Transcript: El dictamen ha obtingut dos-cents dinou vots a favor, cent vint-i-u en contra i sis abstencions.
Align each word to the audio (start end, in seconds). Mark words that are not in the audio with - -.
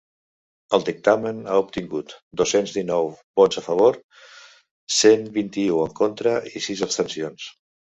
El 0.77 0.85
dictamen 0.87 1.43
ha 1.47 1.57
obtingut 1.65 2.15
dos-cents 2.41 2.75
dinou 2.79 3.13
vots 3.43 3.63
a 3.63 3.65
favor, 3.69 4.01
cent 5.05 5.33
vint-i-u 5.41 5.81
en 5.87 5.97
contra 6.05 6.39
i 6.57 6.69
sis 6.71 6.89
abstencions. 6.93 7.53